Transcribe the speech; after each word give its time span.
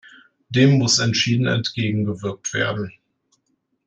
Dem 0.49 0.79
muss 0.79 0.97
entschieden 0.97 1.45
entgegengewirkt 1.45 2.55
werden. 2.55 2.91